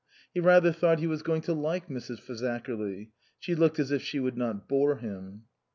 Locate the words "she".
3.37-3.53, 4.01-4.19